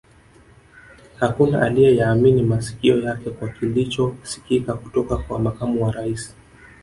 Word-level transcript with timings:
Hakuna 1.15 1.61
aliye 1.61 1.95
yaamini 1.95 2.43
masikio 2.43 2.99
yake 2.99 3.29
kwa 3.29 3.49
kilicho 3.49 4.15
sikika 4.23 4.73
kutoka 4.73 5.17
kwa 5.17 5.39
Makamu 5.39 5.83
wa 5.83 5.91
Rais 5.91 6.35